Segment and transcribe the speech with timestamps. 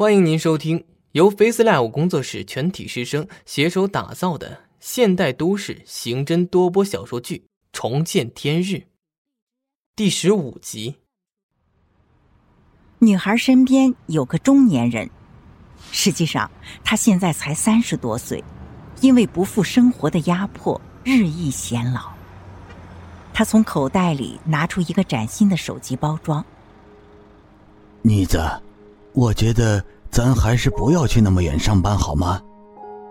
[0.00, 7.36] 欢迎您收听由 FaceLive 工作室全体师生携手打造的现代都市刑侦多播小说剧
[7.70, 8.76] 《重见天日》
[9.94, 10.96] 第十五集。
[13.00, 15.10] 女孩身边有个中年人，
[15.92, 16.50] 实际上
[16.82, 18.42] 他现在才三十多岁，
[19.02, 22.10] 因为不负生活的压迫，日益显老。
[23.34, 26.42] 他从口袋里拿出一个崭新的手机包装。
[28.00, 28.40] 妮子。
[29.12, 32.40] 我觉得咱还是不要去那么远上班好吗？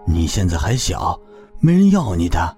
[0.05, 1.19] 你现在还小，
[1.59, 2.57] 没人要你的。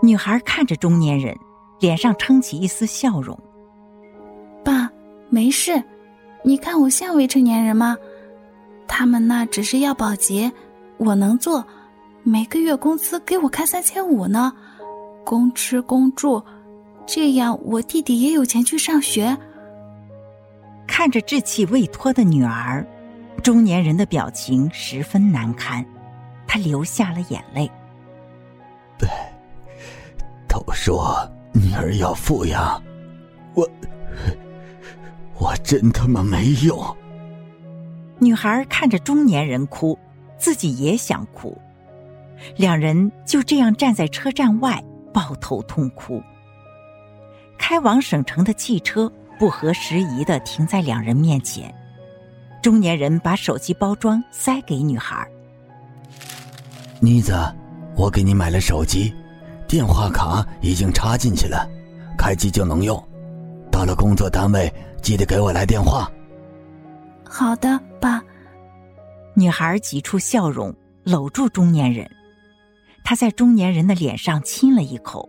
[0.00, 1.36] 女孩看着中年人，
[1.80, 3.38] 脸上撑起一丝笑容。
[4.64, 4.90] 爸，
[5.28, 5.82] 没事，
[6.44, 7.96] 你看我像未成年人吗？
[8.86, 10.50] 他们那只是要保洁，
[10.98, 11.64] 我能做，
[12.22, 14.52] 每个月工资给我开三千五呢，
[15.24, 16.42] 公吃公住，
[17.04, 19.36] 这样我弟弟也有钱去上学。
[20.98, 22.84] 看着稚气未脱的女儿，
[23.40, 25.86] 中年人的表情十分难堪，
[26.44, 27.70] 他流下了眼泪。
[28.98, 29.08] 对，
[30.48, 31.16] 都说
[31.54, 32.82] 女儿要富养，
[33.54, 33.64] 我
[35.38, 36.76] 我真他妈没用。
[38.18, 39.96] 女孩看着中年人哭，
[40.36, 41.56] 自己也想哭，
[42.56, 44.82] 两人就这样站在车站外
[45.14, 46.20] 抱头痛哭。
[47.56, 49.08] 开往省城的汽车。
[49.38, 51.72] 不合时宜的停在两人面前，
[52.60, 55.26] 中年人把手机包装塞给女孩。
[57.00, 57.32] 妮子，
[57.96, 59.14] 我给你买了手机，
[59.68, 61.68] 电话卡已经插进去了，
[62.18, 63.00] 开机就能用。
[63.70, 66.10] 到了工作单位记得给我来电话。
[67.24, 68.20] 好的，爸。
[69.34, 72.10] 女孩挤出笑容，搂住中年人，
[73.04, 75.28] 她在中年人的脸上亲了一口。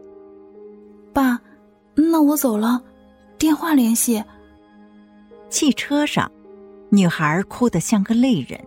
[1.14, 1.40] 爸，
[1.94, 2.82] 那我走了。
[3.40, 4.22] 电话联系。
[5.50, 6.30] 汽车上，
[6.92, 8.62] 女孩哭得像个泪人。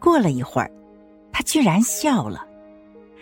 [0.00, 0.72] 过了一会儿，
[1.30, 2.48] 她居然笑了。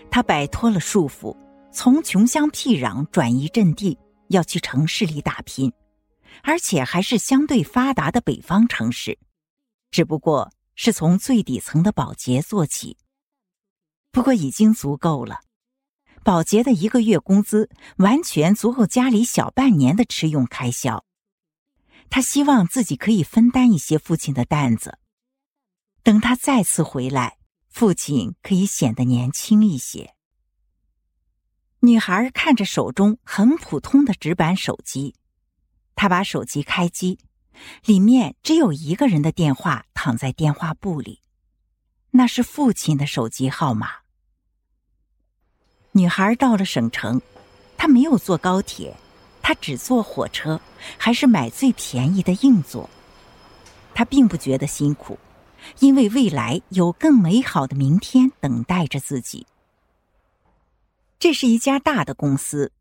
[0.08, 1.36] 她摆脱了束缚，
[1.73, 3.98] 从穷乡僻壤转移阵地，
[4.29, 5.70] 要去城市里打拼，
[6.45, 9.19] 而且还是相对发达的北方城市，
[9.90, 12.96] 只不过是从最底层的保洁做起。
[14.13, 15.40] 不过已经足够了。
[16.23, 21.05] 保洁的一个月工资完全足够家里小半年的吃用开销，
[22.08, 24.98] 他希望自己可以分担一些父亲的担子。
[26.03, 27.39] 等他再次回来，
[27.69, 30.14] 父亲可以显得年轻一些。
[31.81, 35.14] 女孩看着手中很普通的直板手机，
[35.95, 37.19] 她把手机开机，
[37.85, 41.23] 里面只有一个人的电话躺在电话簿里，
[42.11, 43.89] 那是父亲的手机号码。
[45.92, 47.20] 女孩到了省城，
[47.77, 48.96] 她没有坐高铁，
[49.42, 50.61] 她只坐火车，
[50.96, 52.89] 还是买最便宜的硬座。
[53.92, 55.18] 她并不觉得辛苦，
[55.80, 59.46] 因为未来有更美好的明天等待着自己。
[61.18, 62.72] 这是一家大的公司，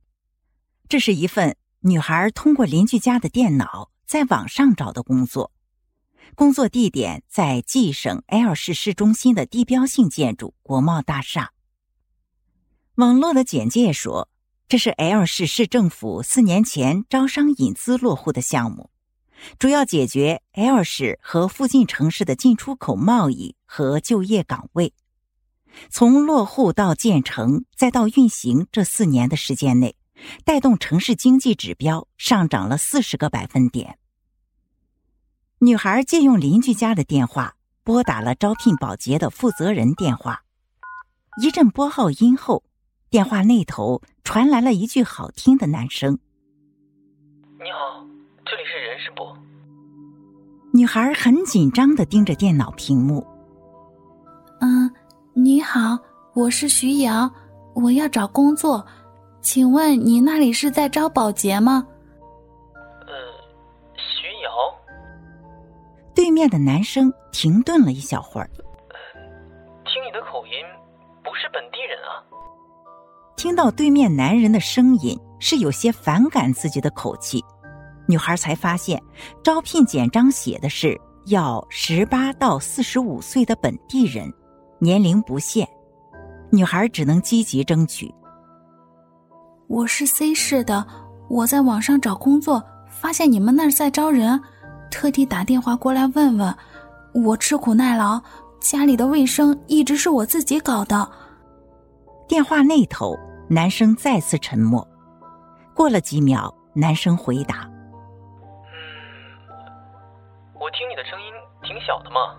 [0.88, 5.52] 这是一份女孩通过邻居家的电脑在网上找的工作，
[6.36, 11.52] 工作地点在冀省 L 市市中心的地标性建筑国贸大厦。
[13.00, 14.28] 网络的简介说，
[14.68, 18.90] 这是 L 市市政府四年前招商引资落户的项目，
[19.58, 24.94] 主要解决 L 市和附近城市的进出口贸易和就业岗位。
[25.90, 29.96] 从落户到建成再到运行这四年的时间内，
[30.44, 33.98] 带动城市经济指标上涨了四十个百分点。
[35.60, 37.56] 女孩借用邻居家的电话
[37.86, 40.42] 拨打了招聘保洁的负责人电话，
[41.42, 42.66] 一阵拨号音后。
[43.10, 46.20] 电话那头传来了一句好听的男声
[47.58, 48.06] ：“你好，
[48.46, 49.36] 这里是人事部。”
[50.72, 53.26] 女孩很紧张的盯着电脑屏幕。
[54.62, 54.92] “嗯，
[55.34, 55.98] 你好，
[56.36, 57.28] 我是徐瑶，
[57.74, 58.86] 我要找工作，
[59.42, 61.88] 请问你那里是在招保洁吗
[63.08, 63.14] ？”“呃，
[63.96, 64.52] 徐瑶。”
[66.14, 68.48] 对面的男生停顿了一小会儿
[73.40, 77.42] ，“听到对面男人的声音是有些反感自己的口气，
[78.06, 79.02] 女孩才发现
[79.42, 84.30] 招聘简章写的是要十八到四十五岁的本地人，
[84.78, 85.66] 年龄不限。
[86.52, 88.14] 女孩只能积极争取。
[89.68, 90.86] 我是 C 市的，
[91.30, 94.38] 我在网上找工作，发现你们那儿在招人，
[94.92, 96.54] 特地打电话过来问问。
[97.14, 98.22] 我吃苦耐劳，
[98.60, 101.10] 家里的卫生一直是我自己搞的。
[102.28, 103.18] 电话那头。
[103.52, 104.88] 男生再次沉默，
[105.74, 107.68] 过了几秒，男生回答
[108.70, 108.78] ：“嗯，
[110.54, 112.36] 我听你的声音挺小的嘛，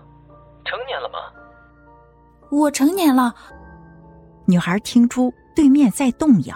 [0.63, 1.19] 成年了吗？
[2.49, 3.35] 我成年了。
[4.45, 6.55] 女孩听出对面在动摇。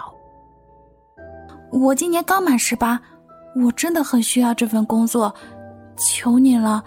[1.73, 2.97] 我今年刚满十八，
[3.61, 5.35] 我真的很需要这份工作，
[5.97, 6.81] 求你了。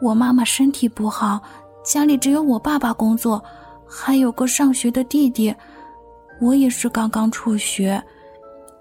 [0.00, 1.40] 我妈妈身体不好，
[1.84, 3.42] 家里只有我爸爸工作，
[3.84, 5.52] 还有个上学的弟弟。
[6.40, 8.02] 我也是刚刚辍学，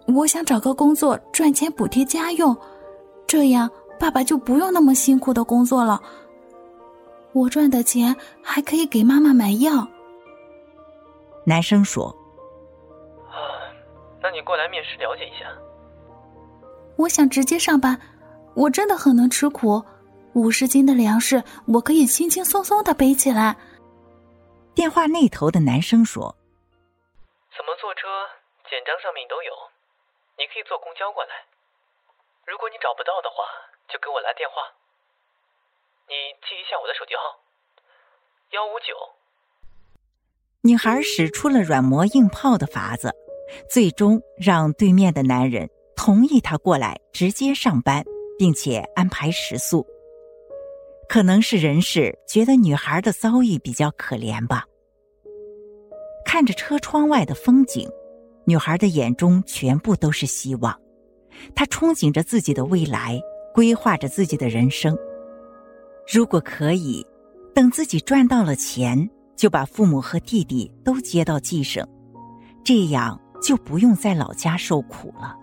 [0.07, 2.55] 我想找个工作赚钱补贴家用，
[3.27, 3.69] 这样
[3.99, 6.01] 爸爸就不用那么辛苦的工作了。
[7.31, 9.87] 我赚的钱还可以给妈妈买药。
[11.45, 12.07] 男生说
[13.29, 13.37] ：“啊，
[14.21, 15.45] 那你过来面试了解一下。”
[16.97, 17.99] 我想直接上班，
[18.55, 19.81] 我真的很能吃苦，
[20.33, 23.55] 五十斤的粮食我可以轻轻松松的背起来。
[24.75, 26.35] 电话那头的男生说。
[28.73, 29.53] 简章上面都有，
[30.35, 31.45] 你可以坐公交过来。
[32.47, 33.45] 如果你找不到的话，
[33.87, 34.65] 就给我来电话。
[36.09, 37.21] 你记一下我的手机号：
[38.49, 38.97] 幺五九。
[40.61, 43.13] 女孩使出了软磨硬泡的法子，
[43.69, 48.03] 最终让对面的男人同意她过来直接上班，
[48.39, 49.85] 并且安排食宿。
[51.07, 54.65] 可能是人事觉得女孩的遭遇比较可怜吧。
[56.25, 57.87] 看着车窗外的风景，
[58.45, 60.77] 女孩的眼中全部都是希望。
[61.55, 63.19] 她憧憬着自己的未来，
[63.53, 64.97] 规划着自己的人生。
[66.13, 67.05] 如果可以，
[67.55, 71.87] 等自己赚到了钱，就把父母和弟弟都接到冀省，
[72.63, 75.35] 这样就不用在老家受苦了。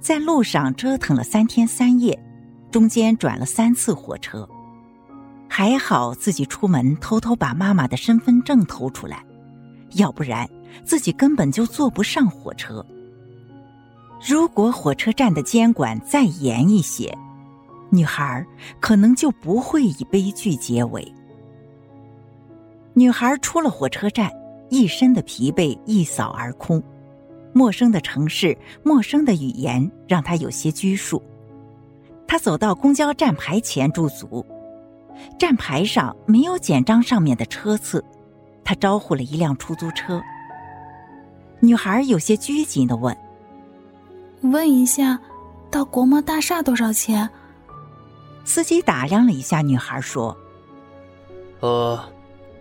[0.00, 2.18] 在路上折腾了三天三夜，
[2.70, 4.48] 中间转了三次火车。
[5.50, 9.24] 还好自己出门偷偷把妈妈的身份证偷出来，
[9.94, 10.48] 要不然
[10.84, 12.84] 自己根本就坐不上火车。
[14.26, 17.16] 如果火车站的监管再严一些，
[17.90, 18.44] 女孩
[18.80, 21.06] 可能就不会以悲剧结尾。
[22.94, 24.30] 女孩出了火车站，
[24.70, 26.82] 一身的疲惫一扫而空。
[27.52, 31.22] 陌生的城市，陌生的语言，让她有些拘束。
[32.26, 34.44] 她走到公交站牌前驻足。
[35.38, 38.04] 站牌上没有简章上面的车次，
[38.64, 40.20] 她招呼了一辆出租车。
[41.60, 43.16] 女孩有些拘谨的问
[44.42, 45.18] ：“问一下，
[45.70, 47.28] 到国贸大厦多少钱？”
[48.44, 50.36] 司机打量了一下女孩，说
[51.60, 51.98] ：“呃，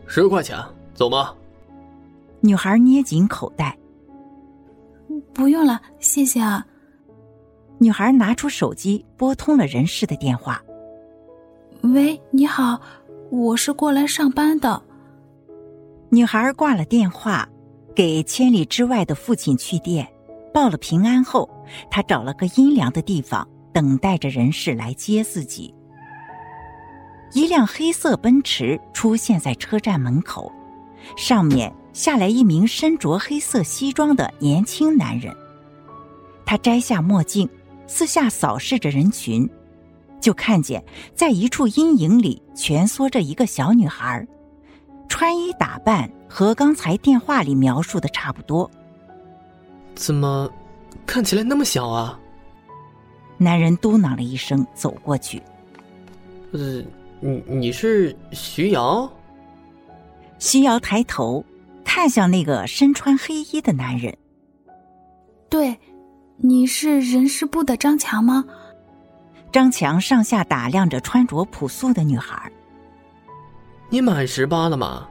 [0.06, 0.58] 十块钱，
[0.94, 1.34] 走吗？”
[2.42, 3.78] 女孩捏紧口袋
[5.34, 6.66] ：“不用了，谢谢啊。”
[7.80, 10.62] 女孩拿出手机拨通了人事的电话。
[11.82, 12.82] 喂，你好，
[13.30, 14.82] 我是过来上班的。
[16.10, 17.48] 女孩挂了电话，
[17.98, 20.08] 给千里之外的父亲去电，
[20.54, 21.50] 报了平安后，
[21.90, 25.74] 他找了个阴凉的地方，等待着人事来接自己。
[27.34, 30.52] 一辆黑色奔驰出现在车站门口，
[31.16, 35.36] 上面下来一名身着黑色西装的年轻男人。
[36.46, 37.50] 他摘下墨镜，
[37.88, 39.50] 四下扫视着人群。
[40.22, 40.84] 就看见
[41.16, 44.28] 在一处阴影里蜷缩着一个小女孩，
[45.18, 48.70] 穿衣打扮和刚才电话里描述的差不多。
[49.96, 50.48] 怎么
[51.08, 52.20] 看起来那么小啊？
[53.36, 55.42] 男人嘟囔了一声，走过去。
[56.52, 56.84] 呃，
[57.20, 59.12] 你你是徐瑶？
[60.38, 61.44] 徐瑶抬头
[61.84, 64.16] 看向那个身穿黑衣的男人。
[65.50, 65.80] 对，
[66.36, 68.46] 你是人事部的张强吗？
[69.52, 72.52] 张强上下打量着穿着朴素的女孩。
[73.90, 75.08] 你满十八了吗？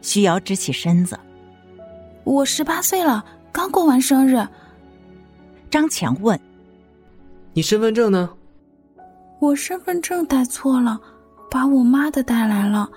[0.00, 1.18] 徐瑶直起身子。
[2.24, 4.46] 我十八岁了，刚过完生日。
[5.70, 6.38] 张强问
[7.52, 8.30] ：“你身份证呢？”
[9.40, 11.00] 我身份证带错了，
[11.50, 12.90] 把我妈的带来了。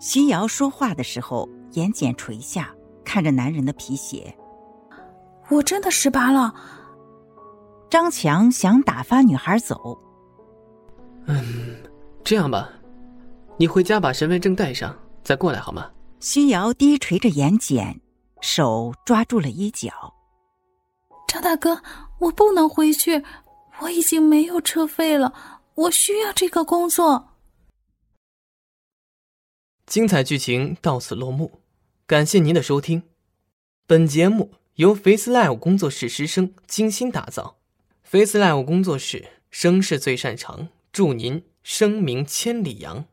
[0.00, 4.34] 徐瑶说话的时候，眼睑垂下，看着男人的皮鞋。
[5.48, 6.52] 我真的十八了。
[7.88, 9.98] 张强想打发女孩走。
[11.26, 11.76] 嗯，
[12.22, 12.68] 这样吧，
[13.56, 15.88] 你回家把身份证带上，再过来好吗？
[16.20, 18.00] 徐瑶低垂着眼睑，
[18.40, 20.14] 手抓住了衣角。
[21.28, 21.80] 张大哥，
[22.18, 23.22] 我不能回去，
[23.80, 27.36] 我已经没有车费了，我需要这个工作。
[29.86, 31.60] 精彩剧情到此落幕，
[32.06, 33.04] 感谢您的收听。
[33.86, 37.58] 本节目由 Face Live 工作室师生精心打造。
[38.02, 43.04] Face Live 工作室，声势最擅长，祝您声名千里扬。